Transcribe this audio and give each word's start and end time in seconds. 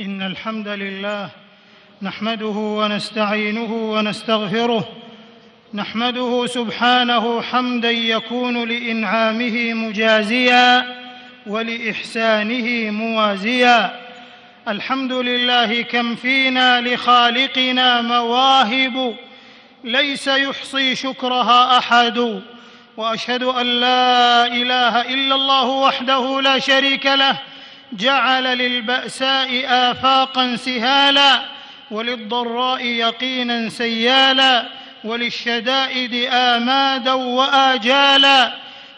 ان 0.00 0.22
الحمد 0.22 0.68
لله 0.68 1.30
نحمده 2.02 2.46
ونستعينه 2.46 3.72
ونستغفره 3.92 4.88
نحمده 5.74 6.46
سبحانه 6.46 7.42
حمدا 7.42 7.90
يكون 7.90 8.68
لانعامه 8.68 9.74
مجازيا 9.74 10.96
ولاحسانه 11.46 12.90
موازيا 12.90 14.00
الحمد 14.68 15.12
لله 15.12 15.82
كم 15.82 16.14
فينا 16.14 16.80
لخالقنا 16.80 18.02
مواهب 18.02 19.16
ليس 19.84 20.26
يحصي 20.28 20.94
شكرها 20.94 21.78
احد 21.78 22.40
واشهد 22.96 23.42
ان 23.42 23.66
لا 23.66 24.46
اله 24.46 25.00
الا 25.14 25.34
الله 25.34 25.64
وحده 25.68 26.40
لا 26.40 26.58
شريك 26.58 27.06
له 27.06 27.38
جعل 27.98 28.44
للبأساء 28.58 29.48
آفاقا 29.64 30.56
سهالا 30.56 31.42
وللضراء 31.90 32.84
يقينا 32.84 33.68
سيالا 33.68 34.66
وللشدائد 35.04 36.28
آمادا 36.32 37.12
وآجالا 37.12 38.52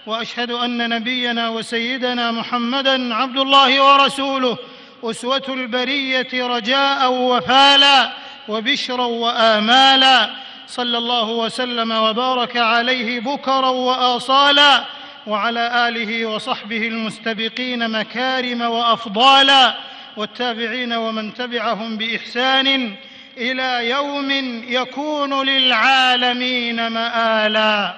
وأشهد 0.07 0.51
أن 0.51 0.88
نبينا 0.91 1.48
وسيدنا 1.48 2.30
محمدا 2.33 3.15
عبد 3.15 3.38
الله 3.38 3.85
ورسوله 3.85 4.57
أسوة 5.05 5.43
البرية 5.49 6.47
رجاء 6.47 7.13
وفالا 7.13 8.10
وبشرا 8.49 9.05
وآمالا 9.05 10.30
صلى 10.69 10.99
الله 10.99 11.29
وسلم 11.30 11.91
وبارك 11.93 12.57
عليه 12.57 13.21
بكرا 13.21 13.69
وآصالا 13.69 14.85
وعلى 15.27 15.89
اله 15.89 16.27
وصحبه 16.27 16.89
المستبقين 16.89 17.91
مكارم 17.91 18.61
وافضالا 18.61 19.75
والتابعين 20.16 20.93
ومن 20.93 21.35
تبعهم 21.35 21.97
باحسان 21.97 22.95
الى 23.39 23.91
يوم 23.91 24.30
يكون 24.69 25.47
للعالمين 25.47 26.87
مالا 26.87 27.95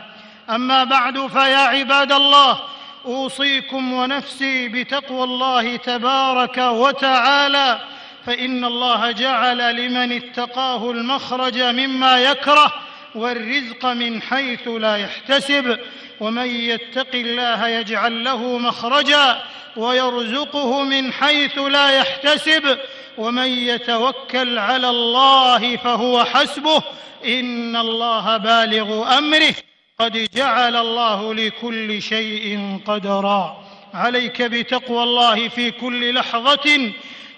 اما 0.50 0.84
بعد 0.84 1.26
فيا 1.26 1.56
عباد 1.58 2.12
الله 2.12 2.60
اوصيكم 3.06 3.92
ونفسي 3.92 4.68
بتقوى 4.68 5.24
الله 5.24 5.76
تبارك 5.76 6.58
وتعالى 6.58 7.78
فان 8.26 8.64
الله 8.64 9.10
جعل 9.10 9.76
لمن 9.76 10.12
اتقاه 10.12 10.90
المخرج 10.90 11.62
مما 11.62 12.18
يكره 12.20 12.72
والرزق 13.18 13.86
من 13.86 14.22
حيث 14.22 14.68
لا 14.68 14.96
يحتسب 14.96 15.78
ومن 16.20 16.46
يتق 16.46 17.14
الله 17.14 17.68
يجعل 17.68 18.24
له 18.24 18.58
مخرجا 18.58 19.42
ويرزقه 19.76 20.82
من 20.82 21.12
حيث 21.12 21.58
لا 21.58 21.90
يحتسب 21.98 22.78
ومن 23.18 23.48
يتوكل 23.48 24.58
على 24.58 24.90
الله 24.90 25.76
فهو 25.76 26.24
حسبه 26.24 26.82
ان 27.24 27.76
الله 27.76 28.36
بالغ 28.36 29.18
امره 29.18 29.54
قد 29.98 30.28
جعل 30.34 30.76
الله 30.76 31.34
لكل 31.34 32.02
شيء 32.02 32.76
قدرا 32.86 33.58
عليك 33.94 34.42
بتقوى 34.42 35.02
الله 35.02 35.48
في 35.48 35.70
كل 35.70 36.14
لحظه 36.14 36.90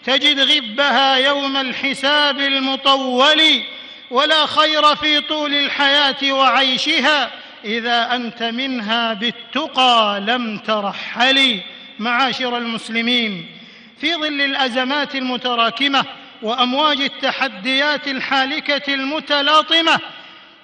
تجد 0.05 0.41
غبها 0.41 1.17
يوم 1.17 1.56
الحساب 1.56 2.41
المطول 2.41 3.42
ولا 4.11 4.47
خير 4.47 4.97
في 4.97 5.20
طول 5.20 5.55
الحياه 5.55 6.33
وعيشها 6.33 7.30
اذا 7.64 8.14
انت 8.14 8.42
منها 8.42 9.14
بالتقى 9.14 10.22
لم 10.27 10.58
ترحلي 10.58 11.61
معاشر 11.98 12.58
المسلمين 12.58 13.47
في 14.00 14.14
ظل 14.14 14.41
الازمات 14.41 15.14
المتراكمه 15.14 16.05
وامواج 16.42 17.00
التحديات 17.00 18.08
الحالكه 18.08 18.94
المتلاطمه 18.94 19.98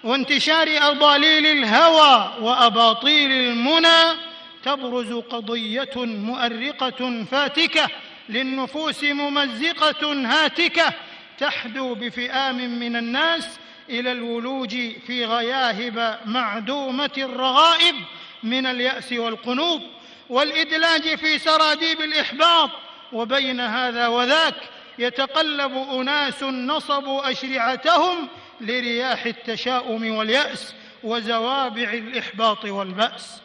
وانتشار 0.05 0.67
اضاليل 0.79 1.47
الهوى 1.47 2.33
واباطيل 2.41 3.33
المنى 3.33 4.19
تبرز 4.65 5.13
قضيه 5.13 5.91
مؤرقه 5.97 7.25
فاتكه 7.31 7.87
للنفوس 8.29 9.05
ممزقه 9.05 10.13
هاتكه 10.13 10.93
تحدو 11.41 11.95
بفئام 11.95 12.57
من 12.79 12.97
الناس 12.97 13.47
الى 13.91 14.13
الولوج 14.13 14.71
في 15.07 15.25
غياهب 15.25 16.19
معدومه 16.27 17.11
الرغائب 17.19 17.95
من 18.43 18.67
الياس 18.67 19.13
والقنوط 19.13 19.81
والادلاج 20.29 21.15
في 21.19 21.39
سراديب 21.39 22.01
الاحباط 22.01 22.71
وبين 23.13 23.61
هذا 23.61 24.07
وذاك 24.09 24.55
يتقلب 24.99 25.73
اناس 25.93 26.43
نصبوا 26.43 27.31
اشرعتهم 27.31 28.29
لرياح 28.61 29.27
التشاؤم 29.27 30.15
والياس 30.15 30.75
وزوابع 31.03 31.93
الاحباط 31.93 32.65
والباس 32.65 33.41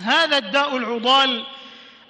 هذا 0.00 0.38
الداء 0.38 0.76
العضال 0.76 1.44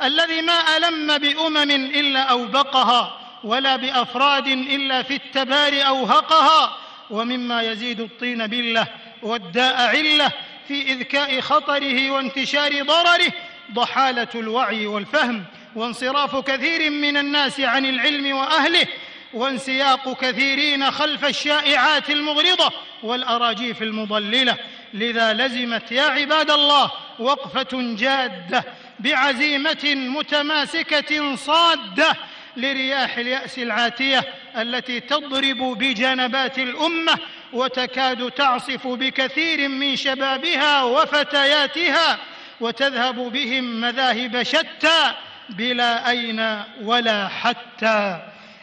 الذي 0.02 0.42
ما 0.42 0.76
الم 0.76 1.18
بامم 1.18 1.70
الا 1.70 2.20
اوبقها 2.20 3.23
ولا 3.44 3.76
بافراد 3.76 4.46
الا 4.46 5.02
في 5.02 5.14
التبار 5.14 5.72
اوهقها 5.86 6.76
ومما 7.10 7.62
يزيد 7.62 8.00
الطين 8.00 8.46
بله 8.46 8.86
والداء 9.22 9.76
عله 9.96 10.32
في 10.68 10.82
اذكاء 10.82 11.40
خطره 11.40 12.10
وانتشار 12.10 12.82
ضرره 12.82 13.32
ضحاله 13.72 14.28
الوعي 14.34 14.86
والفهم 14.86 15.44
وانصراف 15.76 16.36
كثير 16.36 16.90
من 16.90 17.16
الناس 17.16 17.60
عن 17.60 17.86
العلم 17.86 18.36
واهله 18.36 18.86
وانسياق 19.34 20.12
كثيرين 20.20 20.90
خلف 20.90 21.24
الشائعات 21.24 22.10
المغرضه 22.10 22.70
والاراجيف 23.02 23.82
المضلله 23.82 24.56
لذا 24.94 25.32
لزمت 25.32 25.92
يا 25.92 26.02
عباد 26.02 26.50
الله 26.50 26.90
وقفه 27.18 27.94
جاده 27.96 28.64
بعزيمه 29.00 29.94
متماسكه 29.94 31.36
صاده 31.36 32.16
لرياح 32.56 33.18
الياس 33.18 33.58
العاتيه 33.58 34.24
التي 34.56 35.00
تضرب 35.00 35.78
بجنبات 35.78 36.58
الامه 36.58 37.18
وتكاد 37.52 38.30
تعصف 38.30 38.86
بكثير 38.86 39.68
من 39.68 39.96
شبابها 39.96 40.82
وفتياتها 40.82 42.18
وتذهب 42.60 43.14
بهم 43.14 43.64
مذاهب 43.80 44.42
شتى 44.42 45.12
بلا 45.48 46.10
اين 46.10 46.60
ولا 46.82 47.28
حتى 47.28 48.20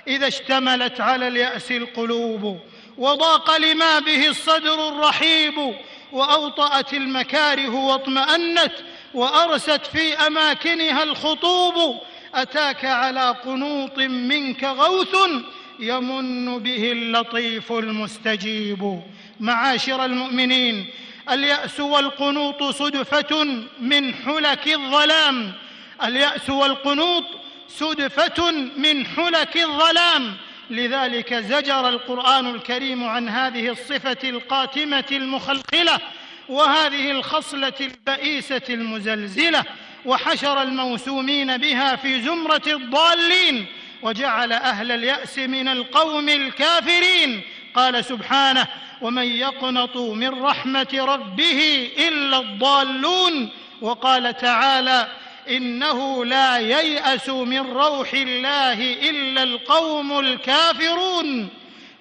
اذا 0.07 0.27
اشتملت 0.27 1.01
على 1.01 1.27
الياس 1.27 1.71
القلوب 1.71 2.59
وضاق 2.97 3.57
لما 3.57 3.99
به 3.99 4.27
الصدر 4.27 4.89
الرحيب 4.89 5.75
واوطات 6.11 6.93
المكاره 6.93 7.69
واطمانت 7.75 8.71
وارست 9.13 9.85
في 9.85 10.13
اماكنها 10.27 11.03
الخطوب 11.03 12.01
أتاك 12.33 12.85
على 12.85 13.35
قنوط 13.45 13.97
منك 13.97 14.63
غوث 14.63 15.15
يمن 15.79 16.57
به 16.59 16.91
اللطيف 16.91 17.71
المستجيب 17.71 19.01
معاشر 19.39 20.05
المؤمنين 20.05 20.87
اليأس 21.31 21.79
والقنوط 21.79 22.63
صدفة 22.63 23.43
من 23.79 24.13
حلك 24.13 24.67
الظلام 24.67 25.51
اليأس 26.03 26.49
والقنوط 26.49 27.23
صدفة 27.67 28.51
من 28.77 29.05
حلك 29.05 29.57
الظلام 29.57 30.33
لذلك 30.69 31.33
زجر 31.33 31.89
القرآن 31.89 32.55
الكريم 32.55 33.03
عن 33.03 33.29
هذه 33.29 33.69
الصفة 33.71 34.29
القاتمة 34.29 35.05
المخلخلة 35.11 35.97
وهذه 36.49 37.11
الخصلة 37.11 37.73
البئيسة 37.81 38.61
المزلزلة 38.69 39.65
وحشر 40.05 40.61
الموسومين 40.61 41.57
بها 41.57 41.95
في 41.95 42.21
زمرة 42.21 42.61
الضالين 42.67 43.65
وجعل 44.01 44.51
أهل 44.53 44.91
اليأس 44.91 45.37
من 45.39 45.67
القوم 45.67 46.29
الكافرين 46.29 47.41
قال 47.75 48.05
سبحانه 48.05 48.67
ومن 49.01 49.23
يقنط 49.23 49.97
من 49.97 50.29
رحمة 50.43 50.87
ربه 50.93 51.89
إلا 52.07 52.37
الضالون 52.39 53.49
وقال 53.81 54.37
تعالى 54.37 55.07
إنه 55.49 56.25
لا 56.25 56.57
ييأس 56.57 57.29
من 57.29 57.59
روح 57.59 58.13
الله 58.13 59.09
إلا 59.09 59.43
القوم 59.43 60.19
الكافرون 60.19 61.49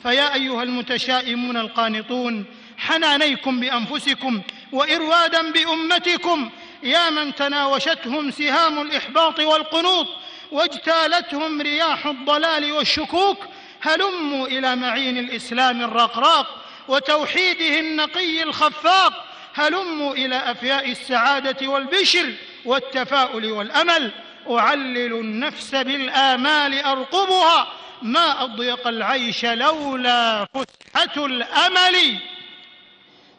فيا 0.02 0.34
أيها 0.34 0.62
المتشائمون 0.62 1.56
القانطون 1.56 2.44
حنانيكم 2.78 3.60
بأنفسكم 3.60 4.40
وإروادا 4.72 5.52
بأمتكم 5.52 6.50
يا 6.82 7.10
من 7.10 7.34
تناوشتهم 7.34 8.30
سهام 8.30 8.80
الإحباط 8.80 9.38
والقنوط 9.40 10.06
واجتالتهم 10.52 11.60
رياح 11.62 12.06
الضلال 12.06 12.72
والشكوك 12.72 13.38
هلموا 13.82 14.46
إلى 14.46 14.76
معين 14.76 15.18
الإسلام 15.18 15.82
الرقراق 15.84 16.46
وتوحيده 16.88 17.78
النقي 17.80 18.42
الخفاق 18.42 19.24
هلموا 19.54 20.14
إلى 20.14 20.36
أفياء 20.36 20.90
السعادة 20.90 21.68
والبشر 21.68 22.32
والتفاؤل 22.64 23.50
والأمل 23.52 24.12
أعلل 24.50 25.12
النفس 25.12 25.70
بالآمال 25.74 26.82
أرقبها 26.84 27.66
ما 28.02 28.42
أضيق 28.44 28.86
العيش 28.88 29.44
لولا 29.44 30.46
فسحة 30.54 31.24
الأمل 31.26 32.18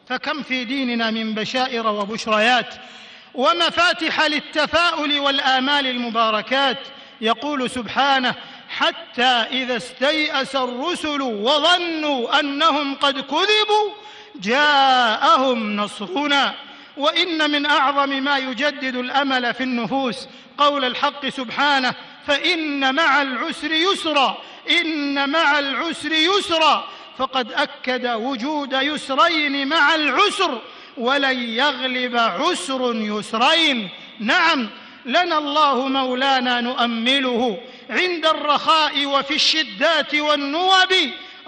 فكم 0.08 0.42
في 0.42 0.64
ديننا 0.64 1.10
من 1.10 1.34
بشائر 1.34 1.86
وبشريات 1.86 2.74
ومفاتح 3.34 4.20
للتفاؤل 4.26 5.20
والآمال 5.20 5.86
المباركات 5.86 6.78
يقول 7.20 7.70
سبحانه 7.70 8.34
حتى 8.68 9.22
إذا 9.52 9.76
استيأس 9.76 10.56
الرسل 10.56 11.22
وظنوا 11.22 12.40
أنهم 12.40 12.94
قد 12.94 13.20
كذبوا 13.20 13.90
جاءهم 14.34 15.76
نصرنا 15.76 16.54
وإن 16.96 17.50
من 17.50 17.66
أعظم 17.66 18.08
ما 18.08 18.38
يجدد 18.38 18.96
الأمل 18.96 19.54
في 19.54 19.62
النفوس 19.62 20.28
قول 20.58 20.84
الحق 20.84 21.26
سبحانه 21.28 21.94
فإن 22.26 22.94
مع 22.94 23.22
العسر 23.22 23.72
يسرا 23.72 24.36
إن 24.80 25.30
مع 25.30 25.58
العسر 25.58 26.12
يسرا 26.12 26.88
فقد 27.18 27.52
أكد 27.52 28.06
وجود 28.06 28.72
يسرين 28.72 29.68
مع 29.68 29.94
العسر 29.94 30.60
ولن 30.96 31.38
يغلب 31.48 32.16
عسر 32.16 32.94
يسرين 32.96 33.90
نعم 34.20 34.68
لنا 35.04 35.38
الله 35.38 35.88
مولانا 35.88 36.60
نؤمله 36.60 37.58
عند 37.90 38.26
الرخاء 38.26 39.06
وفي 39.06 39.34
الشدات 39.34 40.14
والنوب 40.14 40.88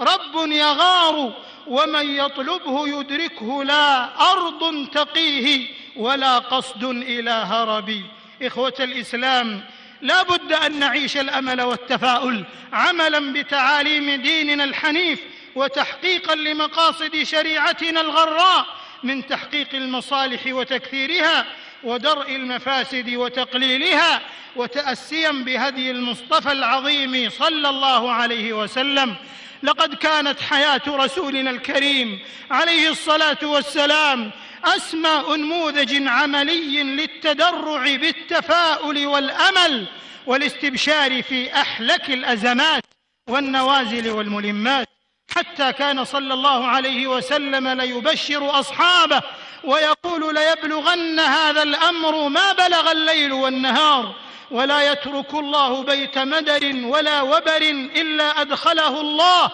رب 0.01 0.51
يغار 0.53 1.33
ومن 1.67 2.15
يطلبه 2.17 3.01
يدركه 3.01 3.65
لا 3.65 4.05
ارض 4.33 4.89
تقيه 4.93 5.67
ولا 5.97 6.39
قصد 6.39 6.85
الى 6.85 7.31
هرب 7.31 8.01
اخوه 8.43 8.75
الاسلام 8.81 9.65
لا 10.03 10.23
بد 10.23 10.53
ان 10.53 10.79
نعيش 10.79 11.17
الامل 11.17 11.63
والتفاؤل 11.63 12.45
عملا 12.73 13.33
بتعاليم 13.33 14.23
ديننا 14.23 14.65
الحنيف 14.65 15.21
وتحقيقا 15.55 16.35
لمقاصد 16.35 17.23
شريعتنا 17.23 18.01
الغراء 18.01 18.67
من 19.05 19.27
تحقيق 19.27 19.75
المصالح 19.75 20.47
وتكثيرها 20.47 21.47
ودرء 21.83 22.37
المفاسد 22.37 23.09
وتقليلها 23.11 24.21
وتاسيا 24.57 25.31
بهدي 25.31 25.91
المصطفى 25.91 26.53
العظيم 26.53 27.31
صلى 27.31 27.69
الله 27.69 28.13
عليه 28.13 28.53
وسلم 28.53 29.15
لقد 29.63 29.95
كانت 29.95 30.41
حياه 30.41 30.81
رسولنا 30.87 31.51
الكريم 31.51 32.19
عليه 32.51 32.91
الصلاه 32.91 33.39
والسلام 33.43 34.31
اسمى 34.65 35.23
انموذج 35.35 36.03
عملي 36.07 36.83
للتدرع 36.83 37.83
بالتفاؤل 37.97 39.07
والامل 39.07 39.87
والاستبشار 40.27 41.23
في 41.23 41.55
احلك 41.55 42.11
الازمات 42.11 42.85
والنوازل 43.31 44.11
والملمات 44.11 44.89
حتى 45.31 45.73
كان 45.73 46.05
صلى 46.05 46.35
الله 46.35 46.67
عليه 46.67 47.07
وسلم 47.07 47.69
ليبشر 47.69 48.61
اصحابه 48.61 49.23
ويقول 49.65 50.35
ليبلغن 50.35 51.21
هذا 51.21 51.63
الامر 51.63 52.29
ما 52.29 52.53
بلغ 52.53 52.93
الليل 52.93 53.33
والنهار 53.33 54.15
ولا 54.51 54.93
يترك 54.93 55.35
الله 55.35 55.83
بيت 55.83 56.19
مدر 56.19 56.77
ولا 56.85 57.23
وبر 57.23 57.57
الا 57.97 58.41
ادخله 58.41 59.01
الله 59.01 59.51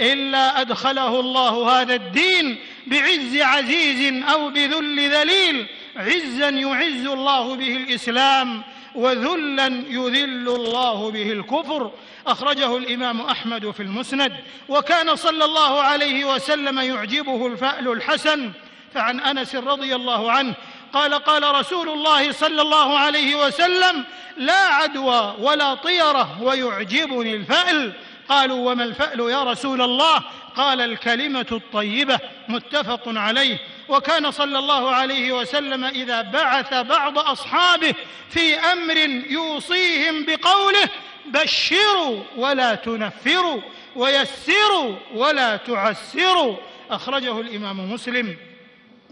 الا 0.00 0.60
ادخله 0.60 1.20
الله 1.20 1.80
هذا 1.80 1.94
الدين 1.94 2.60
بعز 2.86 3.36
عزيز 3.38 4.22
او 4.22 4.48
بذل 4.48 5.10
ذليل 5.14 5.66
عزا 5.96 6.48
يعز 6.48 7.06
الله 7.06 7.54
به 7.56 7.76
الاسلام 7.76 8.62
وذلا 8.94 9.66
يذل 9.88 10.48
الله 10.48 11.10
به 11.10 11.32
الكفر 11.32 11.90
اخرجه 12.26 12.76
الامام 12.76 13.20
احمد 13.20 13.70
في 13.70 13.82
المسند 13.82 14.32
وكان 14.68 15.16
صلى 15.16 15.44
الله 15.44 15.80
عليه 15.80 16.34
وسلم 16.34 16.78
يعجبه 16.78 17.46
الفال 17.46 17.88
الحسن 17.92 18.52
فعن 18.94 19.20
انس 19.20 19.54
رضي 19.54 19.94
الله 19.94 20.32
عنه 20.32 20.54
قال 20.92 21.14
قال 21.14 21.54
رسول 21.54 21.88
الله 21.88 22.32
صلى 22.32 22.62
الله 22.62 22.98
عليه 22.98 23.46
وسلم 23.46 24.04
لا 24.36 24.58
عدوى 24.66 25.34
ولا 25.38 25.74
طيره 25.74 26.42
ويعجبني 26.42 27.34
الفال 27.36 27.92
قالوا 28.28 28.72
وما 28.72 28.84
الفال 28.84 29.20
يا 29.20 29.44
رسول 29.44 29.82
الله 29.82 30.22
قال 30.56 30.80
الكلمه 30.80 31.46
الطيبه 31.52 32.18
متفق 32.48 33.00
عليه 33.06 33.58
وكان 33.88 34.30
صلى 34.30 34.58
الله 34.58 34.90
عليه 34.90 35.32
وسلم 35.32 35.84
اذا 35.84 36.22
بعث 36.22 36.74
بعض 36.74 37.18
اصحابه 37.18 37.94
في 38.30 38.54
امر 38.54 38.96
يوصيهم 39.30 40.24
بقوله 40.24 40.88
بشروا 41.26 42.22
ولا 42.36 42.74
تنفروا 42.74 43.60
ويسروا 43.96 44.96
ولا 45.14 45.56
تعسروا 45.56 46.56
اخرجه 46.90 47.40
الامام 47.40 47.92
مسلم 47.92 48.36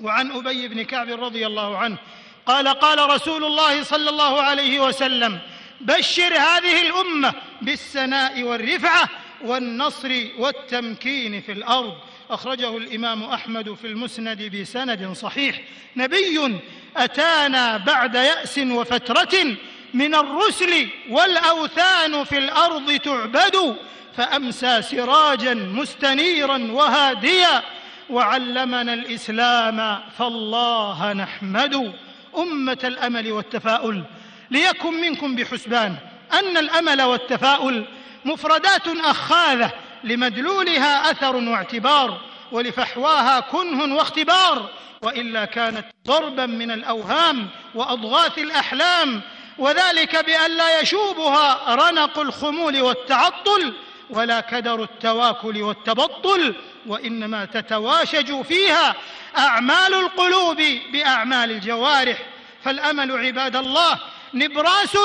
وعن 0.02 0.32
ابي 0.32 0.68
بن 0.68 0.82
كعب 0.82 1.22
رضي 1.24 1.46
الله 1.46 1.76
عنه 1.78 1.98
قال 2.46 2.68
قال 2.68 3.10
رسول 3.10 3.44
الله 3.44 3.82
صلى 3.82 4.10
الله 4.10 4.40
عليه 4.42 4.80
وسلم 4.80 5.38
بشر 5.80 6.32
هذه 6.38 6.82
الامه 6.82 7.32
بالسناء 7.62 8.42
والرفعه 8.42 9.08
والنصر 9.44 10.24
والتمكين 10.38 11.40
في 11.40 11.52
الارض 11.52 11.94
أخرجه 12.30 12.76
الإمام 12.76 13.22
أحمد 13.22 13.74
في 13.74 13.86
المسند 13.86 14.56
بسند 14.60 15.12
صحيح 15.12 15.60
نبي 15.96 16.58
أتانا 16.96 17.76
بعد 17.76 18.14
يأس 18.14 18.58
وفترة 18.58 19.54
من 19.94 20.14
الرسل 20.14 20.88
والأوثان 21.10 22.24
في 22.24 22.38
الأرض 22.38 22.94
تعبد 22.98 23.76
فأمسى 24.16 24.82
سراجا 24.82 25.54
مستنيرا 25.54 26.68
وهاديا 26.72 27.62
وعلمنا 28.10 28.94
الإسلام 28.94 30.00
فالله 30.18 31.12
نحمد 31.12 31.92
أمة 32.38 32.78
الأمل 32.84 33.32
والتفاؤل 33.32 34.02
ليكن 34.50 34.94
منكم 35.00 35.36
بحسبان 35.36 35.96
أن 36.32 36.56
الأمل 36.56 37.02
والتفاؤل 37.02 37.84
مفردات 38.24 38.88
أخاذة 39.04 39.70
لمدلولها 40.04 41.10
اثر 41.10 41.36
واعتبار 41.36 42.20
ولفحواها 42.52 43.40
كنه 43.40 43.94
واختبار 43.96 44.70
والا 45.02 45.44
كانت 45.44 45.84
ضربا 46.06 46.46
من 46.46 46.70
الاوهام 46.70 47.48
واضغاث 47.74 48.38
الاحلام 48.38 49.20
وذلك 49.58 50.24
بألا 50.24 50.80
يشوبها 50.80 51.74
رنق 51.74 52.18
الخمول 52.18 52.80
والتعطل 52.82 53.72
ولا 54.10 54.40
كدر 54.40 54.82
التواكل 54.82 55.62
والتبطل 55.62 56.54
وإنما 56.86 57.44
تتواشج 57.44 58.42
فيها 58.42 58.94
أعمال 59.38 59.94
القلوب 59.94 60.62
بأعمال 60.92 61.50
الجوارح 61.50 62.18
فالأمل 62.64 63.26
عباد 63.26 63.56
الله 63.56 63.98
نبراس 64.34 64.96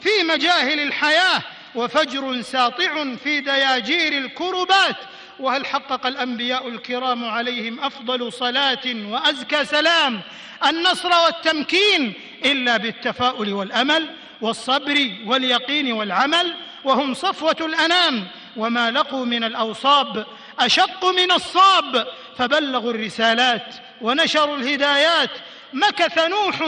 في 0.00 0.24
مجاهل 0.24 0.80
الحياة 0.80 1.42
وفجر 1.74 2.42
ساطع 2.42 3.14
في 3.24 3.40
دياجير 3.40 4.12
الكربات 4.18 4.96
وهل 5.40 5.66
حقق 5.66 6.06
الانبياء 6.06 6.68
الكرام 6.68 7.24
عليهم 7.24 7.80
افضل 7.80 8.32
صلاه 8.32 8.80
وازكى 8.86 9.64
سلام 9.64 10.20
النصر 10.66 11.10
والتمكين 11.24 12.12
الا 12.44 12.76
بالتفاؤل 12.76 13.52
والامل 13.52 14.06
والصبر 14.40 15.10
واليقين 15.26 15.92
والعمل 15.92 16.54
وهم 16.84 17.14
صفوه 17.14 17.56
الانام 17.60 18.24
وما 18.56 18.90
لقوا 18.90 19.24
من 19.24 19.44
الاوصاب 19.44 20.26
اشق 20.58 21.04
من 21.04 21.32
الصاب 21.32 22.06
فبلغوا 22.38 22.90
الرسالات 22.92 23.74
ونشروا 24.00 24.56
الهدايات 24.56 25.30
مكث 25.72 26.18
نوح 26.18 26.62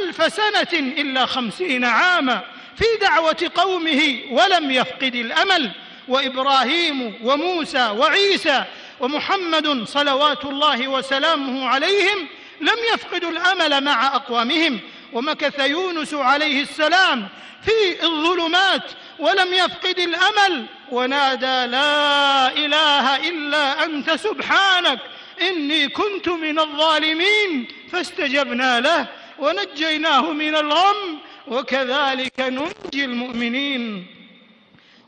الف 0.00 0.32
سنه 0.34 0.72
الا 0.98 1.26
خمسين 1.26 1.84
عاما 1.84 2.40
في 2.76 2.84
دعوة 3.00 3.50
قومه 3.54 4.20
ولم 4.30 4.70
يفقد 4.70 5.14
الأمل 5.14 5.70
وإبراهيم 6.08 7.14
وموسى 7.24 7.86
وعيسى 7.90 8.64
ومحمد 9.00 9.84
صلوات 9.84 10.44
الله 10.44 10.88
وسلامه 10.88 11.68
عليهم 11.68 12.28
لم 12.60 12.76
يفقدوا 12.94 13.30
الأمل 13.30 13.84
مع 13.84 14.06
أقوامهم 14.06 14.80
ومكث 15.12 15.58
يونس 15.58 16.14
عليه 16.14 16.60
السلام 16.62 17.28
في 17.64 18.02
الظلمات 18.06 18.82
ولم 19.18 19.54
يفقد 19.54 19.98
الامل 19.98 20.66
ونادى 20.90 21.64
لا 21.70 22.48
اله 22.52 23.16
الا 23.28 23.84
انت 23.84 24.10
سبحانك 24.12 24.98
اني 25.40 25.88
كنت 25.88 26.28
من 26.28 26.58
الظالمين 26.58 27.68
فاستجبنا 27.92 28.80
له 28.80 29.06
ونجيناه 29.38 30.32
من 30.32 30.56
الغم 30.56 31.18
وكذلك 31.46 32.40
ننجي 32.40 33.04
المؤمنين 33.04 34.06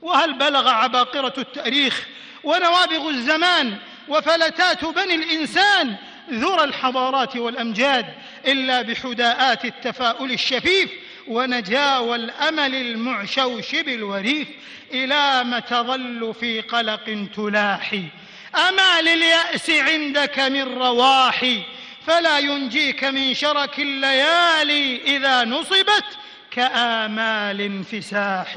وهل 0.02 0.32
بلغ 0.34 0.68
عباقرة 0.68 1.34
التاريخ 1.38 2.06
ونوابغ 2.44 3.08
الزمان 3.08 3.76
وفلتات 4.08 4.84
بني 4.84 5.14
الإنسان 5.14 5.96
ذرى 6.32 6.64
الحضارات 6.64 7.36
والأمجاد 7.36 8.06
إلا 8.46 8.82
بحداءات 8.82 9.64
التفاؤل 9.64 10.32
الشفيف 10.32 10.90
ونجاوى 11.28 12.16
الأمل 12.16 12.74
المعشوشب 12.74 13.88
الوريف 13.88 14.48
إلى 14.92 15.44
ما 15.44 15.60
تظل 15.60 16.34
في 16.40 16.60
قلق 16.60 17.26
تلاحي 17.36 18.02
أما 18.68 19.00
لليأس 19.00 19.70
عندك 19.70 20.38
من 20.38 20.62
رواحي 20.62 21.62
فلا 22.06 22.38
ينجيك 22.38 23.04
من 23.04 23.34
شرك 23.34 23.78
الليالي 23.78 25.02
إذا 25.16 25.44
نصبت 25.44 26.04
كآمال 26.56 27.60
انفساح 27.60 28.56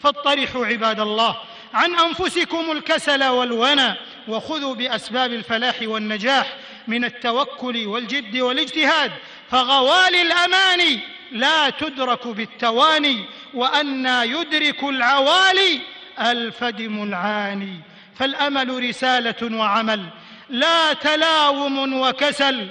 فاطرحوا 0.00 0.66
عباد 0.66 1.00
الله 1.00 1.36
عن 1.74 1.94
أنفسكم 1.94 2.72
الكسل 2.72 3.24
والونى 3.24 3.94
وخذوا 4.28 4.74
بأسباب 4.74 5.32
الفلاح 5.32 5.74
والنجاح 5.82 6.56
من 6.88 7.04
التوكل 7.04 7.86
والجد 7.86 8.38
والاجتهاد 8.38 9.10
فغوالي 9.50 10.22
الأماني 10.22 11.00
لا 11.32 11.70
تدرك 11.70 12.26
بالتواني 12.26 13.24
وأنى 13.54 14.10
يدرك 14.30 14.84
العوالي 14.84 15.80
الفدم 16.20 17.02
العاني 17.02 17.80
فالأمل 18.14 18.84
رسالة 18.88 19.58
وعمل 19.58 20.06
لا 20.48 20.92
تلاوم 20.92 22.00
وكسل 22.00 22.66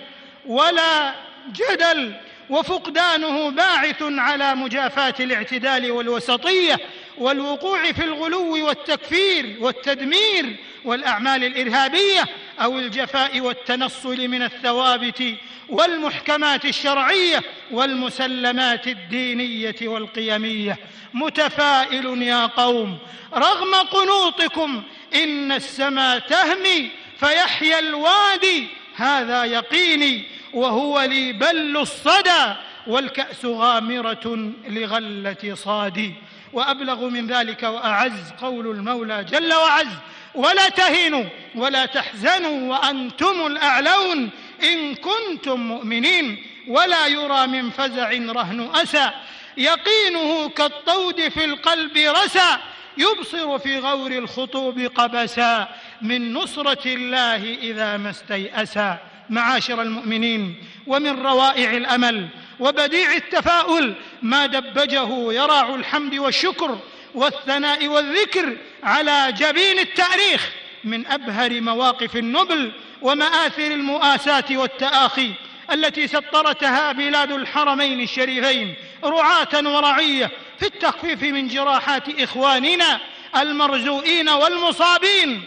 ولا 0.45 1.15
جدل 1.51 2.15
وفقدانه 2.49 3.49
باعث 3.49 4.01
على 4.01 4.55
مجافاه 4.55 5.13
الاعتدال 5.19 5.91
والوسطيه 5.91 6.79
والوقوع 7.17 7.91
في 7.91 8.03
الغلو 8.03 8.67
والتكفير 8.67 9.57
والتدمير 9.59 10.55
والاعمال 10.85 11.43
الارهابيه 11.43 12.23
او 12.61 12.79
الجفاء 12.79 13.39
والتنصل 13.41 14.27
من 14.27 14.43
الثوابت 14.43 15.23
والمحكمات 15.69 16.65
الشرعيه 16.65 17.43
والمسلمات 17.71 18.87
الدينيه 18.87 19.75
والقيميه 19.81 20.77
متفائل 21.13 22.21
يا 22.21 22.45
قوم 22.45 22.97
رغم 23.33 23.73
قنوطكم 23.75 24.83
ان 25.15 25.51
السماء 25.51 26.19
تهمي 26.19 26.89
فيحيا 27.19 27.79
الوادي 27.79 28.67
هذا 28.95 29.43
يقيني 29.45 30.34
وهو 30.55 31.01
لي 31.01 31.33
بل 31.33 31.77
الصدى 31.77 32.53
والكأس 32.87 33.45
غامرة 33.45 34.51
لغلة 34.67 35.53
صادي 35.53 36.13
وأبلغ 36.53 37.07
من 37.09 37.27
ذلك 37.27 37.63
وأعز 37.63 38.31
قول 38.41 38.67
المولى 38.71 39.23
جل 39.23 39.53
وعز 39.53 39.87
ولا 40.35 40.69
تهنوا 40.69 41.25
ولا 41.55 41.85
تحزنوا 41.85 42.69
وأنتم 42.71 43.47
الأعلون 43.47 44.29
إن 44.63 44.95
كنتم 44.95 45.59
مؤمنين 45.59 46.43
ولا 46.67 47.07
يرى 47.07 47.47
من 47.47 47.69
فزع 47.69 48.09
رهن 48.11 48.69
أسى 48.75 49.09
يقينه 49.57 50.49
كالطود 50.49 51.27
في 51.29 51.45
القلب 51.45 51.97
رسى 51.97 52.57
يبصر 52.97 53.59
في 53.59 53.79
غور 53.79 54.11
الخطوب 54.11 54.79
قبسا 54.79 55.67
من 56.01 56.33
نصرة 56.33 56.85
الله 56.93 57.53
إذا 57.53 57.97
ما 57.97 58.09
استيأسا 58.09 58.97
معاشر 59.29 59.81
المؤمنين 59.81 60.55
ومن 60.87 61.21
روائع 61.23 61.71
الامل 61.77 62.27
وبديع 62.59 63.13
التفاؤل 63.15 63.93
ما 64.21 64.45
دبجه 64.45 65.33
يراع 65.33 65.75
الحمد 65.75 66.15
والشكر 66.17 66.79
والثناء 67.15 67.87
والذكر 67.87 68.57
على 68.83 69.33
جبين 69.37 69.79
التاريخ 69.79 70.49
من 70.83 71.07
ابهر 71.07 71.61
مواقف 71.61 72.15
النبل 72.17 72.71
وماثر 73.01 73.67
المؤاساه 73.67 74.43
والتاخي 74.51 75.31
التي 75.73 76.07
سطرتها 76.07 76.91
بلاد 76.91 77.31
الحرمين 77.31 78.01
الشريفين 78.01 78.73
رعاه 79.03 79.47
ورعيه 79.53 80.31
في 80.59 80.65
التخفيف 80.65 81.23
من 81.23 81.47
جراحات 81.47 82.19
اخواننا 82.21 82.99
المرزوئين 83.41 84.29
والمصابين 84.29 85.43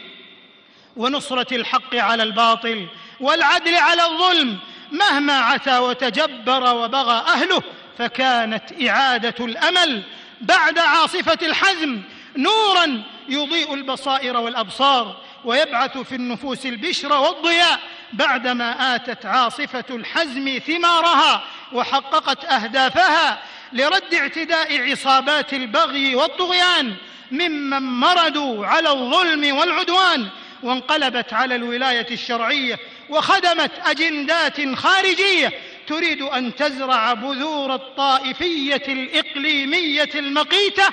ونصره 0.96 1.56
الحق 1.56 1.94
على 1.94 2.22
الباطل 2.22 2.86
والعدل 3.20 3.74
على 3.74 4.04
الظلم 4.06 4.58
مهما 4.92 5.38
عتى 5.38 5.78
وتجبر 5.78 6.74
وبغى 6.74 7.24
اهله 7.28 7.62
فكانت 7.98 8.64
اعاده 8.88 9.44
الامل 9.44 10.02
بعد 10.40 10.78
عاصفه 10.78 11.38
الحزم 11.42 12.00
نورا 12.36 13.02
يضيء 13.28 13.74
البصائر 13.74 14.36
والابصار 14.36 15.16
ويبعث 15.44 15.98
في 15.98 16.14
النفوس 16.14 16.66
البشر 16.66 17.12
والضياء 17.12 17.78
بعدما 18.12 18.94
اتت 18.94 19.26
عاصفه 19.26 19.84
الحزم 19.90 20.60
ثمارها 20.66 21.42
وحققت 21.72 22.44
اهدافها 22.44 23.38
لرد 23.72 24.14
اعتداء 24.14 24.90
عصابات 24.90 25.54
البغي 25.54 26.14
والطغيان 26.14 26.94
ممن 27.30 27.82
مردوا 28.00 28.66
على 28.66 28.88
الظلم 28.90 29.56
والعدوان 29.56 30.28
وانقلبت 30.62 31.32
على 31.32 31.54
الولايه 31.54 32.06
الشرعيه 32.10 32.78
وخدمت 33.08 33.70
اجندات 33.84 34.74
خارجيه 34.74 35.52
تريد 35.86 36.22
ان 36.22 36.54
تزرع 36.54 37.12
بذور 37.14 37.74
الطائفيه 37.74 38.82
الاقليميه 38.88 40.10
المقيته 40.14 40.88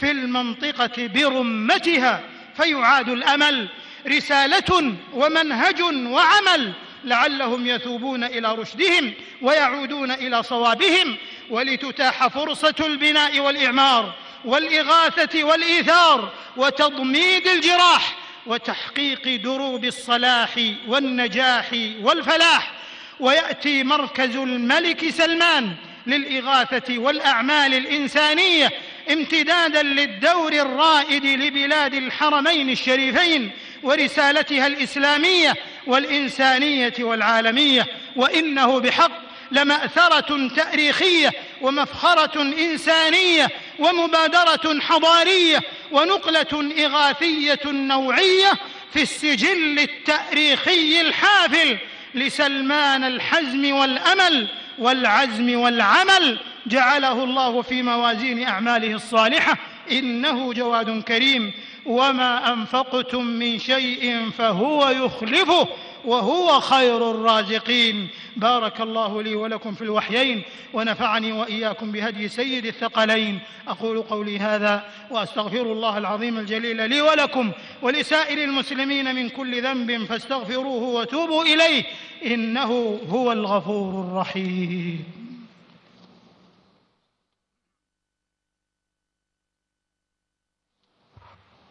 في 0.00 0.10
المنطقه 0.10 1.06
برمتها 1.06 2.20
فيعاد 2.56 3.08
الامل 3.08 3.68
رساله 4.08 4.94
ومنهج 5.12 5.82
وعمل 5.94 6.72
لعلهم 7.04 7.66
يثوبون 7.66 8.24
الى 8.24 8.54
رشدهم 8.54 9.12
ويعودون 9.42 10.10
الى 10.10 10.42
صوابهم 10.42 11.16
ولتتاح 11.50 12.26
فرصه 12.26 12.74
البناء 12.80 13.38
والاعمار 13.40 14.14
والاغاثه 14.44 15.44
والايثار 15.44 16.32
وتضميد 16.56 17.46
الجراح 17.46 18.16
وتحقيق 18.46 19.40
دروب 19.42 19.84
الصلاح 19.84 20.50
والنجاح 20.88 21.66
والفلاح 22.02 22.72
وياتي 23.20 23.82
مركز 23.84 24.36
الملك 24.36 25.10
سلمان 25.10 25.72
للاغاثه 26.06 26.98
والاعمال 26.98 27.74
الانسانيه 27.74 28.70
امتدادا 29.10 29.82
للدور 29.82 30.52
الرائد 30.52 31.24
لبلاد 31.24 31.94
الحرمين 31.94 32.70
الشريفين 32.70 33.50
ورسالتها 33.82 34.66
الاسلاميه 34.66 35.54
والانسانيه 35.86 36.94
والعالميه 37.00 37.86
وانه 38.16 38.78
بحق 38.80 39.10
لماثره 39.50 40.48
تاريخيه 40.56 41.30
ومفخره 41.62 42.42
انسانيه 42.42 43.48
ومبادرة 43.80 44.80
حضارية 44.80 45.62
ونقلة 45.92 46.84
إغاثية 46.86 47.60
نوعية 47.66 48.52
في 48.92 49.02
السجل 49.02 49.78
التاريخي 49.78 51.00
الحافل 51.00 51.78
لسلمان 52.14 53.04
الحزم 53.04 53.74
والامل 53.74 54.46
والعزم 54.78 55.58
والعمل 55.58 56.38
جعله 56.66 57.24
الله 57.24 57.62
في 57.62 57.82
موازين 57.82 58.46
اعماله 58.48 58.94
الصالحه 58.94 59.58
انه 59.92 60.52
جواد 60.52 61.02
كريم 61.02 61.52
وما 61.86 62.52
انفقتم 62.52 63.24
من 63.24 63.58
شيء 63.58 64.30
فهو 64.38 64.88
يخلفه 64.88 65.68
وهو 66.04 66.60
خير 66.60 67.10
الرازقين 67.10 68.08
بارك 68.36 68.80
الله 68.80 69.22
لي 69.22 69.34
ولكم 69.34 69.74
في 69.74 69.82
الوحيين 69.82 70.42
ونفعني 70.72 71.32
واياكم 71.32 71.92
بهدي 71.92 72.28
سيد 72.28 72.66
الثقلين 72.66 73.40
اقول 73.68 74.02
قولي 74.02 74.38
هذا 74.38 74.84
واستغفر 75.10 75.60
الله 75.62 75.98
العظيم 75.98 76.38
الجليل 76.38 76.90
لي 76.90 77.00
ولكم 77.00 77.52
ولسائر 77.82 78.38
المسلمين 78.38 79.14
من 79.14 79.28
كل 79.28 79.62
ذنب 79.62 80.04
فاستغفروه 80.04 80.82
وتوبوا 80.82 81.42
اليه 81.44 81.84
انه 82.24 83.00
هو 83.08 83.32
الغفور 83.32 84.04
الرحيم 84.04 85.04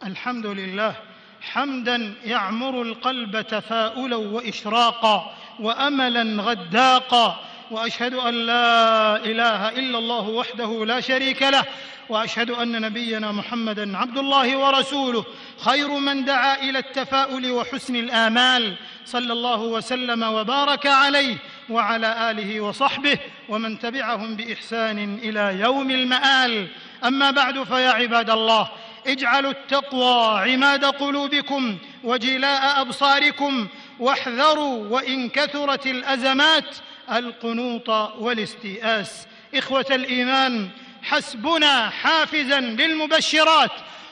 الحمد 0.06 0.46
لله 0.46 0.94
حمدا 1.40 2.14
يعمر 2.24 2.82
القلب 2.82 3.40
تفاؤلا 3.42 4.16
واشراقا 4.16 5.32
واملا 5.60 6.42
غداقا 6.42 7.40
واشهد 7.70 8.14
ان 8.14 8.34
لا 8.34 9.16
اله 9.16 9.68
الا 9.68 9.98
الله 9.98 10.28
وحده 10.28 10.84
لا 10.86 11.00
شريك 11.00 11.42
له 11.42 11.64
واشهد 12.08 12.50
ان 12.50 12.80
نبينا 12.82 13.32
محمدا 13.32 13.96
عبد 13.98 14.18
الله 14.18 14.56
ورسوله 14.56 15.24
خير 15.58 15.88
من 15.88 16.24
دعا 16.24 16.54
الى 16.60 16.78
التفاؤل 16.78 17.50
وحسن 17.52 17.96
الامال 17.96 18.76
صلى 19.04 19.32
الله 19.32 19.60
وسلم 19.60 20.22
وبارك 20.22 20.86
عليه 20.86 21.36
وعلى 21.70 22.30
اله 22.30 22.60
وصحبه 22.60 23.18
ومن 23.48 23.78
تبعهم 23.78 24.36
باحسان 24.36 25.14
الى 25.22 25.60
يوم 25.60 25.90
المال 25.90 26.66
اما 27.04 27.30
بعد 27.30 27.64
فيا 27.64 27.90
عباد 27.90 28.30
الله 28.30 28.68
اجعلوا 29.06 29.50
التقوى 29.50 30.52
عماد 30.52 30.84
قلوبكم 30.84 31.78
وجلاء 32.04 32.80
ابصاركم 32.80 33.68
واحذروا 33.98 34.86
وان 34.88 35.28
كثرت 35.28 35.86
الازمات 35.86 36.64
القنوط 37.12 37.88
والاستيئاس 38.18 39.26
اخوه 39.54 39.86
الايمان 39.90 40.68
حسبنا 41.02 41.88
حافزا 41.90 42.60
للمبشرات 42.60 43.70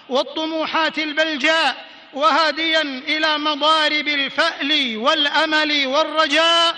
والطموحات 0.09 0.99
البلجاء 0.99 1.85
وهاديا 2.14 2.83
الى 2.83 3.38
مضارب 3.38 4.09
الفال 4.09 4.97
والامل 4.97 5.87
والرجاء 5.87 6.75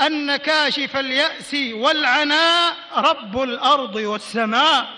ان 0.00 0.36
كاشف 0.36 0.96
الياس 0.96 1.56
والعناء 1.74 2.74
رب 2.96 3.42
الارض 3.42 3.94
والسماء 3.96 4.88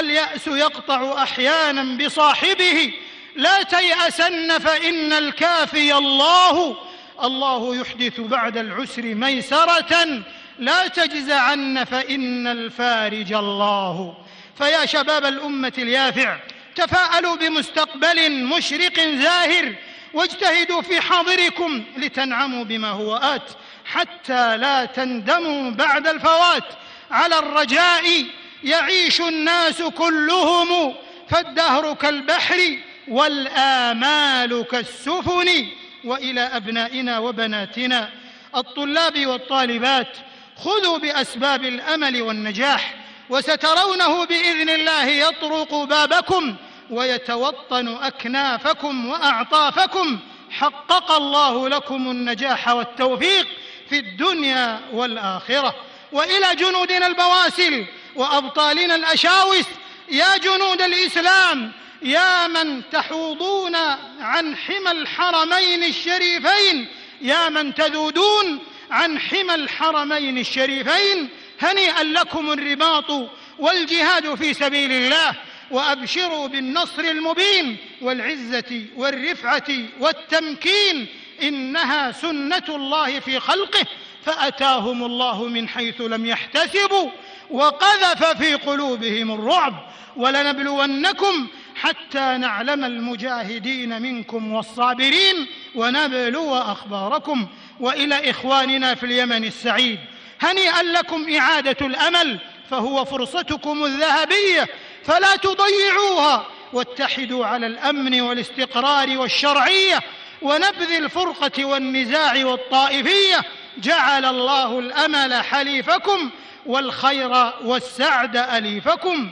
الياس 0.00 0.46
يقطع 0.46 1.22
احيانا 1.22 1.96
بصاحبه 2.06 2.94
لا 3.36 3.62
تياسن 3.62 4.58
فان 4.58 5.12
الكافي 5.12 5.94
الله 5.94 6.76
الله 7.22 7.76
يحدث 7.76 8.20
بعد 8.20 8.56
العسر 8.56 9.02
ميسره 9.02 10.22
لا 10.58 10.86
تجزعن 10.88 11.84
فان 11.84 12.46
الفارج 12.46 13.32
الله 13.32 14.14
فيا 14.58 14.86
شباب 14.86 15.24
الامه 15.24 15.72
اليافع 15.78 16.36
تفاءلوا 16.76 17.36
بمستقبل 17.36 18.44
مشرق 18.44 19.00
زاهر 19.00 19.74
واجتهدوا 20.14 20.82
في 20.82 21.00
حاضركم 21.00 21.84
لتنعموا 21.96 22.64
بما 22.64 22.88
هو 22.90 23.16
ات 23.16 23.50
حتى 23.84 24.56
لا 24.56 24.84
تندموا 24.84 25.70
بعد 25.70 26.06
الفوات 26.06 26.64
على 27.10 27.38
الرجاء 27.38 28.24
يعيش 28.64 29.20
الناس 29.20 29.82
كلهم 29.82 30.94
فالدهر 31.28 31.94
كالبحر 31.94 32.78
والامال 33.08 34.64
كالسفن 34.70 35.66
والى 36.04 36.40
ابنائنا 36.40 37.18
وبناتنا 37.18 38.10
الطلاب 38.56 39.26
والطالبات 39.26 40.16
خذوا 40.56 40.98
باسباب 40.98 41.64
الامل 41.64 42.22
والنجاح 42.22 42.94
وسترونه 43.30 44.24
باذن 44.24 44.70
الله 44.70 45.06
يطرق 45.06 45.74
بابكم 45.74 46.54
ويتوطن 46.90 47.88
اكنافكم 47.88 49.06
واعطافكم 49.06 50.18
حقق 50.50 51.12
الله 51.12 51.68
لكم 51.68 52.10
النجاح 52.10 52.68
والتوفيق 52.68 53.46
في 53.90 53.98
الدنيا 53.98 54.80
والاخره 54.92 55.74
والى 56.12 56.54
جنودنا 56.54 57.06
البواسل 57.06 57.86
وأبطالنا 58.16 58.94
الأشاوس 58.94 59.64
يا 60.10 60.36
جنود 60.36 60.82
الإسلام 60.82 61.72
يا 62.02 62.46
من 62.46 62.82
تحوضون 62.92 63.74
عن 64.20 64.56
حمى 64.56 64.90
الحرمين 64.90 65.84
الشريفين 65.84 66.88
يا 67.20 67.48
من 67.48 67.74
تذودون 67.74 68.58
عن 68.90 69.18
حمى 69.18 69.54
الحرمين 69.54 70.38
الشريفين 70.38 71.28
هنيئا 71.60 72.02
لكم 72.02 72.52
الرباط 72.52 73.30
والجهاد 73.58 74.34
في 74.34 74.54
سبيل 74.54 74.92
الله 74.92 75.34
وابشروا 75.70 76.48
بالنصر 76.48 77.02
المبين 77.04 77.76
والعزه 78.02 78.84
والرفعه 78.96 79.66
والتمكين 80.00 81.06
انها 81.42 82.12
سنه 82.12 82.62
الله 82.68 83.20
في 83.20 83.40
خلقه 83.40 83.86
فاتاهم 84.26 85.04
الله 85.04 85.44
من 85.44 85.68
حيث 85.68 86.00
لم 86.00 86.26
يحتسبوا 86.26 87.10
وقذف 87.50 88.24
في 88.24 88.54
قلوبهم 88.54 89.32
الرعب 89.32 89.74
ولنبلونكم 90.16 91.48
حتى 91.82 92.36
نعلم 92.38 92.84
المجاهدين 92.84 94.02
منكم 94.02 94.52
والصابرين 94.52 95.46
ونبلو 95.74 96.54
اخباركم 96.54 97.46
والى 97.80 98.30
اخواننا 98.30 98.94
في 98.94 99.06
اليمن 99.06 99.44
السعيد 99.44 99.98
هنيئا 100.40 100.82
لكم 100.82 101.28
اعاده 101.34 101.86
الامل 101.86 102.38
فهو 102.70 103.04
فرصتكم 103.04 103.84
الذهبيه 103.84 104.66
فلا 105.04 105.36
تضيعوها 105.36 106.46
واتحدوا 106.72 107.46
على 107.46 107.66
الامن 107.66 108.20
والاستقرار 108.20 109.18
والشرعيه 109.18 109.98
ونبذ 110.42 110.92
الفرقه 110.92 111.64
والنزاع 111.64 112.44
والطائفيه 112.44 113.40
جعل 113.78 114.24
الله 114.24 114.78
الامل 114.78 115.34
حليفكم 115.44 116.30
والخير 116.66 117.50
والسعد 117.62 118.36
أليفكم 118.36 119.30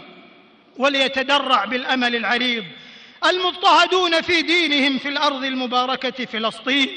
وليتدرع 0.76 1.64
بالأمل 1.64 2.16
العريض 2.16 2.64
المضطهدون 3.26 4.20
في 4.22 4.42
دينهم 4.42 4.98
في 4.98 5.08
الأرض 5.08 5.44
المباركة 5.44 6.24
فلسطين 6.24 6.88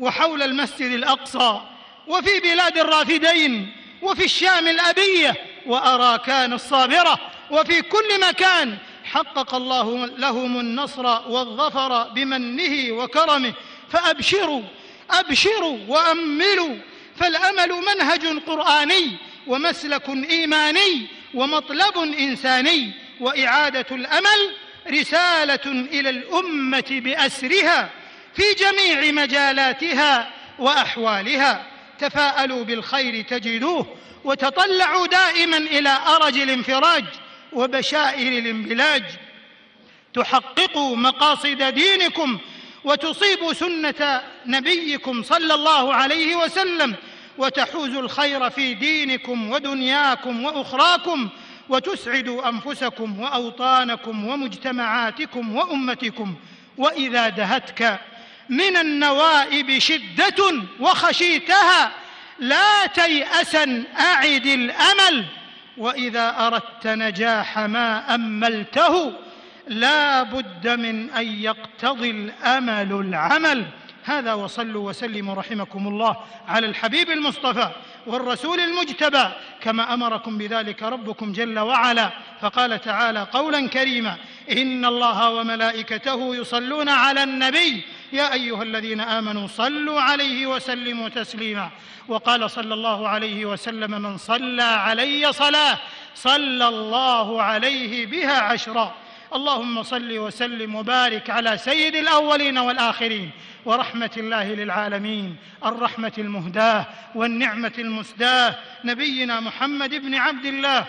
وحول 0.00 0.42
المسجد 0.42 0.90
الأقصى 0.90 1.60
وفي 2.06 2.40
بلاد 2.40 2.78
الرافدين 2.78 3.72
وفي 4.02 4.24
الشام 4.24 4.68
الأبية 4.68 5.36
وأراكان 5.66 6.52
الصابرة 6.52 7.18
وفي 7.50 7.82
كل 7.82 8.20
مكان 8.28 8.78
حقق 9.04 9.54
الله 9.54 10.06
لهم 10.06 10.60
النصر 10.60 11.28
والظفر 11.30 12.02
بمنه 12.08 12.92
وكرمه 12.92 13.52
فأبشروا 13.90 14.62
أبشروا 15.10 15.78
وأملوا 15.88 16.76
فالامل 17.16 17.72
منهج 17.94 18.42
قراني 18.46 19.16
ومسلك 19.46 20.08
ايماني 20.08 21.06
ومطلب 21.34 21.98
انساني 21.98 22.92
واعاده 23.20 23.86
الامل 23.96 24.54
رساله 24.90 25.70
الى 25.92 26.10
الامه 26.10 26.84
باسرها 27.04 27.90
في 28.34 28.42
جميع 28.58 29.12
مجالاتها 29.22 30.30
واحوالها 30.58 31.66
تفاءلوا 31.98 32.64
بالخير 32.64 33.24
تجدوه 33.24 33.94
وتطلعوا 34.24 35.06
دائما 35.06 35.56
الى 35.56 35.98
ارج 36.16 36.38
الانفراج 36.38 37.04
وبشائر 37.52 38.32
الانبلاج 38.38 39.02
تحققوا 40.14 40.96
مقاصد 40.96 41.62
دينكم 41.62 42.38
وتصيب 42.84 43.52
سنه 43.52 44.20
نبيكم 44.46 45.22
صلى 45.22 45.54
الله 45.54 45.94
عليه 45.94 46.36
وسلم 46.36 46.94
وتحوز 47.38 47.94
الخير 47.94 48.50
في 48.50 48.74
دينكم 48.74 49.50
ودنياكم 49.50 50.44
واخراكم 50.44 51.28
وتسعدوا 51.68 52.48
انفسكم 52.48 53.20
واوطانكم 53.20 54.26
ومجتمعاتكم 54.26 55.56
وامتكم 55.56 56.34
واذا 56.76 57.28
دهتك 57.28 58.00
من 58.48 58.76
النوائب 58.76 59.78
شده 59.78 60.62
وخشيتها 60.80 61.92
لا 62.38 62.86
تياسا 62.86 63.84
اعد 64.00 64.46
الامل 64.46 65.24
واذا 65.76 66.46
اردت 66.46 66.86
نجاح 66.86 67.58
ما 67.58 68.14
املته 68.14 69.12
لا 69.66 70.22
بد 70.22 70.68
من 70.68 71.10
أن 71.10 71.26
يقتضي 71.26 72.10
الأمل 72.10 72.92
العمل 72.92 73.64
هذا 74.04 74.32
وصلوا 74.32 74.88
وسلموا 74.88 75.34
رحمكم 75.34 75.88
الله 75.88 76.16
على 76.48 76.66
الحبيب 76.66 77.10
المصطفى 77.10 77.68
والرسول 78.06 78.60
المجتبى 78.60 79.24
كما 79.60 79.94
امركم 79.94 80.38
بذلك 80.38 80.82
ربكم 80.82 81.32
جل 81.32 81.58
وعلا 81.58 82.10
فقال 82.40 82.80
تعالى 82.80 83.26
قولا 83.32 83.68
كريما 83.68 84.16
ان 84.52 84.84
الله 84.84 85.30
وملائكته 85.30 86.34
يصلون 86.36 86.88
على 86.88 87.22
النبي 87.22 87.84
يا 88.12 88.32
ايها 88.32 88.62
الذين 88.62 89.00
امنوا 89.00 89.46
صلوا 89.46 90.00
عليه 90.00 90.46
وسلموا 90.46 91.08
تسليما 91.08 91.70
وقال 92.08 92.50
صلى 92.50 92.74
الله 92.74 93.08
عليه 93.08 93.46
وسلم 93.46 93.90
من 94.02 94.16
صلى 94.16 94.62
علي 94.62 95.32
صلاه 95.32 95.78
صلى 96.14 96.68
الله 96.68 97.42
عليه 97.42 98.06
بها 98.06 98.40
عشرا 98.40 98.94
اللهم 99.34 99.82
صل 99.82 100.18
وسلم 100.18 100.74
وبارك 100.74 101.30
على 101.30 101.58
سيد 101.58 101.94
الاولين 101.94 102.58
والاخرين 102.58 103.30
ورحمه 103.64 104.10
الله 104.16 104.44
للعالمين 104.54 105.36
الرحمه 105.64 106.12
المهداه 106.18 106.86
والنعمه 107.14 107.72
المسداه 107.78 108.54
نبينا 108.84 109.40
محمد 109.40 109.94
بن 109.94 110.14
عبد 110.14 110.44
الله 110.46 110.86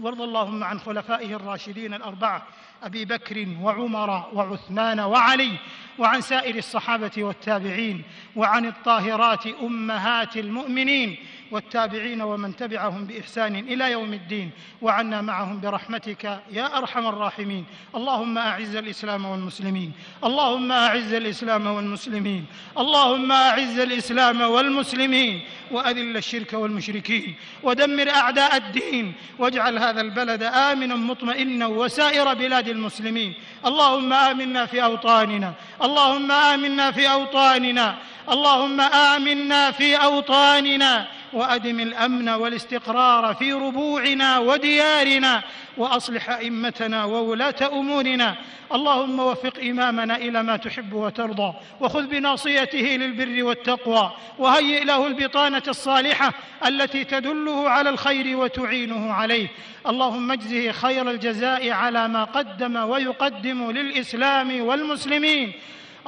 وارض 0.00 0.20
اللهم 0.20 0.64
عن 0.64 0.78
خلفائه 0.80 1.36
الراشدين 1.36 1.94
الاربعه 1.94 2.42
ابي 2.82 3.04
بكر 3.04 3.46
وعمر 3.62 4.24
وعثمان 4.32 5.00
وعلي 5.00 5.52
وعن 5.98 6.20
سائر 6.20 6.54
الصحابه 6.56 7.10
والتابعين 7.18 8.02
وعن 8.36 8.66
الطاهرات 8.66 9.46
امهات 9.46 10.36
المؤمنين 10.36 11.16
والتابعين 11.50 12.22
ومن 12.22 12.56
تبعهم 12.56 13.04
باحسان 13.04 13.56
الى 13.56 13.90
يوم 13.92 14.12
الدين 14.12 14.50
وعنا 14.82 15.20
معهم 15.20 15.60
برحمتك 15.60 16.24
يا 16.50 16.78
ارحم 16.78 17.06
الراحمين 17.06 17.64
اللهم 17.94 18.38
اعز 18.38 18.76
الاسلام 18.76 19.24
والمسلمين 19.24 19.92
اللهم 20.24 20.72
اعز 20.72 21.12
الاسلام 21.12 21.66
والمسلمين 21.66 22.44
اللهم 22.78 23.32
اعز 23.32 23.78
الاسلام 23.78 24.40
والمسلمين 24.40 25.42
واذل 25.70 26.16
الشرك 26.16 26.52
والمشركين 26.52 27.34
ودمر 27.62 28.10
اعداء 28.10 28.56
الدين 28.56 29.12
واجعل 29.38 29.78
هذا 29.78 30.00
البلد 30.00 30.42
امنا 30.42 30.96
مطمئنا 30.96 31.66
وسائر 31.66 32.34
بلاد 32.34 32.68
المسلمين 32.68 33.34
اللهم 33.66 34.12
امنا 34.12 34.66
في 34.66 34.84
اوطاننا 34.84 35.52
اللهم 35.82 36.32
امنا 36.32 36.90
في 36.90 37.12
اوطاننا 37.12 37.96
اللهم 38.30 38.80
امنا 38.80 39.70
في 39.70 39.94
اوطاننا 39.96 41.06
وادم 41.32 41.80
الامن 41.80 42.28
والاستقرار 42.28 43.34
في 43.34 43.52
ربوعنا 43.52 44.38
وديارنا 44.38 45.42
واصلح 45.76 46.30
ائمتنا 46.30 47.04
وولاه 47.04 47.54
امورنا 47.78 48.34
اللهم 48.74 49.20
وفق 49.20 49.52
امامنا 49.62 50.16
الى 50.16 50.42
ما 50.42 50.56
تحب 50.56 50.92
وترضى 50.92 51.52
وخذ 51.80 52.06
بناصيته 52.06 52.78
للبر 52.78 53.44
والتقوى 53.44 54.12
وهيئ 54.38 54.84
له 54.84 55.06
البطانه 55.06 55.62
الصالحه 55.68 56.32
التي 56.66 57.04
تدله 57.04 57.70
على 57.70 57.90
الخير 57.90 58.36
وتعينه 58.38 59.12
عليه 59.12 59.48
اللهم 59.86 60.32
اجزه 60.32 60.72
خير 60.72 61.10
الجزاء 61.10 61.70
على 61.70 62.08
ما 62.08 62.24
قدم 62.24 62.76
ويقدم 62.76 63.70
للاسلام 63.70 64.60
والمسلمين 64.60 65.52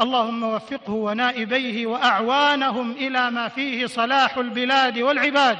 اللهم 0.00 0.42
وفقه 0.42 0.92
ونائبيه 0.92 1.86
واعوانهم 1.86 2.90
الى 2.90 3.30
ما 3.30 3.48
فيه 3.48 3.86
صلاح 3.86 4.36
البلاد 4.36 4.98
والعباد 4.98 5.58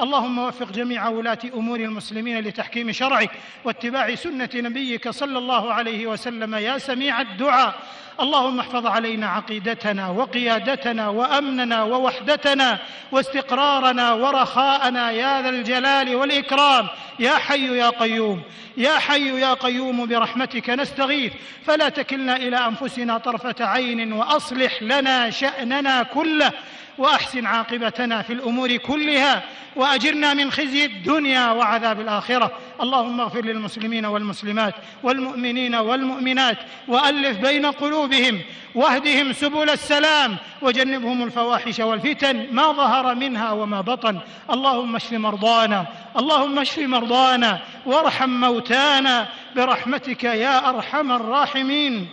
اللهم 0.00 0.38
وفق 0.38 0.72
جميع 0.72 1.08
ولاة 1.08 1.38
أمور 1.54 1.80
المسلمين 1.80 2.40
لتحكيم 2.40 2.92
شرعك 2.92 3.30
واتباع 3.64 4.14
سنة 4.14 4.48
نبيك 4.54 5.08
صلى 5.08 5.38
الله 5.38 5.72
عليه 5.72 6.06
وسلم 6.06 6.54
يا 6.54 6.78
سميع 6.78 7.20
الدعاء 7.20 7.74
اللهم 8.20 8.58
احفظ 8.60 8.86
علينا 8.86 9.26
عقيدتنا 9.28 10.08
وقيادتنا 10.08 11.08
وأمننا 11.08 11.82
ووحدتنا 11.82 12.78
واستقرارنا 13.12 14.12
ورخاءنا 14.12 15.10
يا 15.10 15.42
ذا 15.42 15.48
الجلال 15.48 16.14
والإكرام 16.14 16.86
يا 17.18 17.30
حي 17.34 17.76
يا 17.78 17.88
قيوم 17.90 18.42
يا 18.76 18.98
حي 18.98 19.40
يا 19.40 19.54
قيوم 19.54 20.06
برحمتك 20.06 20.70
نستغيث 20.70 21.32
فلا 21.66 21.88
تكلنا 21.88 22.36
إلى 22.36 22.56
أنفسنا 22.56 23.18
طرفة 23.18 23.54
عين 23.64 24.12
وأصلح 24.12 24.82
لنا 24.82 25.30
شأننا 25.30 26.02
كله 26.02 26.52
واحسن 26.98 27.46
عاقبتنا 27.46 28.22
في 28.22 28.32
الامور 28.32 28.76
كلها 28.76 29.42
واجرنا 29.76 30.34
من 30.34 30.50
خزي 30.52 30.84
الدنيا 30.84 31.50
وعذاب 31.50 32.00
الاخره 32.00 32.52
اللهم 32.82 33.20
اغفر 33.20 33.40
للمسلمين 33.44 34.06
والمسلمات 34.06 34.74
والمؤمنين 35.02 35.74
والمؤمنات 35.74 36.58
والف 36.88 37.38
بين 37.38 37.66
قلوبهم 37.66 38.40
واهدهم 38.74 39.32
سبل 39.32 39.70
السلام 39.70 40.36
وجنبهم 40.62 41.22
الفواحش 41.22 41.78
والفتن 41.80 42.46
ما 42.52 42.72
ظهر 42.72 43.14
منها 43.14 43.50
وما 43.52 43.80
بطن 43.80 44.18
اللهم 44.50 44.96
اشف 44.96 45.12
مرضانا 45.12 45.86
اللهم 46.18 46.58
اشف 46.58 46.78
مرضانا 46.78 47.60
وارحم 47.86 48.30
موتانا 48.30 49.28
برحمتك 49.56 50.24
يا 50.24 50.70
ارحم 50.70 51.12
الراحمين 51.12 52.06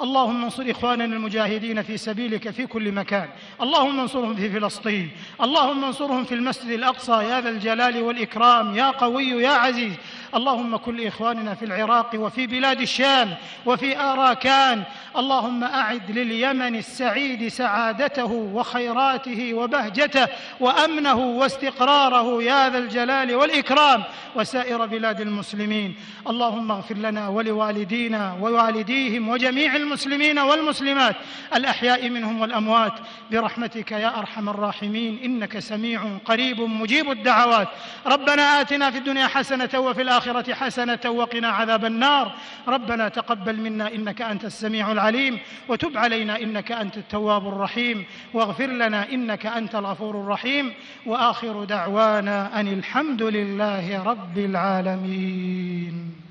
اللهم 0.00 0.44
انصر 0.44 0.70
إخواننا 0.70 1.04
المجاهدين 1.16 1.82
في 1.82 1.96
سبيلك 1.96 2.50
في 2.50 2.66
كل 2.66 2.92
مكان 2.92 3.28
اللهم 3.62 4.00
انصرهم 4.00 4.34
في 4.36 4.50
فلسطين 4.50 5.10
اللهم 5.42 5.84
انصرهم 5.84 6.24
في 6.24 6.34
المسجد 6.34 6.70
الأقصى 6.70 7.12
يا 7.12 7.40
ذا 7.40 7.48
الجلال 7.50 8.02
والإكرام 8.02 8.76
يا 8.76 8.90
قوي 8.90 9.24
يا 9.28 9.48
عزيز 9.50 9.92
اللهم 10.34 10.76
كن 10.76 10.96
لاخواننا 10.96 11.54
في 11.54 11.64
العراق 11.64 12.10
وفي 12.14 12.46
بلاد 12.46 12.80
الشام 12.80 13.34
وفي 13.66 13.98
آراكان 14.00 14.82
اللهم 15.16 15.64
أعد 15.64 16.10
لليمن 16.10 16.74
السعيد 16.76 17.48
سعادته 17.48 18.32
وخيراته 18.54 19.54
وبهجته 19.54 20.26
وأمنه 20.60 21.14
واستقراره 21.14 22.42
يا 22.42 22.68
ذا 22.70 22.78
الجلال 22.78 23.34
والإكرام 23.34 24.02
وسائر 24.34 24.86
بلاد 24.86 25.20
المسلمين 25.20 25.94
اللهم 26.28 26.70
اغفر 26.70 26.94
لنا 26.94 27.28
ولوالدينا 27.28 28.36
ووالديهم 28.40 29.28
وجميع 29.28 29.76
المسلمين 29.76 30.38
والمسلمات 30.38 31.16
الأحياء 31.56 32.08
منهم 32.08 32.40
والأموات 32.40 32.92
برحمتك 33.30 33.92
يا 33.92 34.18
أرحم 34.18 34.48
الراحمين 34.48 35.18
إنك 35.24 35.58
سميع 35.58 36.00
قريب 36.24 36.60
مجيب 36.60 37.10
الدعوات 37.10 37.68
ربنا 38.06 38.60
آتنا 38.60 38.90
في 38.90 38.98
الدنيا 38.98 39.26
حسنة 39.26 39.68
وفي 39.76 40.02
الآخرة 40.02 40.17
الآخرة 40.18 40.54
حسنة 40.54 41.00
وقنا 41.10 41.48
عذاب 41.48 41.84
النار 41.84 42.32
ربنا 42.68 43.08
تقبل 43.08 43.60
منا 43.60 43.94
إنك 43.94 44.22
أنت 44.22 44.44
السميع 44.44 44.92
العليم 44.92 45.38
وتب 45.68 45.96
علينا 45.96 46.38
إنك 46.40 46.72
أنت 46.72 46.96
التواب 46.96 47.48
الرحيم 47.48 48.04
واغفر 48.34 48.66
لنا 48.66 49.10
إنك 49.12 49.46
أنت 49.46 49.74
الغفور 49.74 50.20
الرحيم 50.20 50.72
وآخر 51.06 51.64
دعوانا 51.64 52.60
أن 52.60 52.68
الحمد 52.68 53.22
لله 53.22 54.02
رب 54.02 54.38
العالمين 54.38 56.27